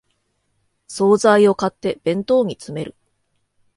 [0.87, 2.95] 総菜を買って弁当に詰める